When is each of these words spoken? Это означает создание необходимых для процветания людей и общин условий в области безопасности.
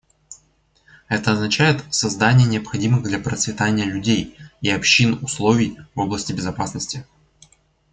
Это 1.09 1.33
означает 1.33 1.83
создание 1.93 2.47
необходимых 2.47 3.03
для 3.03 3.19
процветания 3.19 3.85
людей 3.85 4.35
и 4.59 4.67
общин 4.71 5.19
условий 5.21 5.77
в 5.93 5.99
области 5.99 6.33
безопасности. 6.33 7.05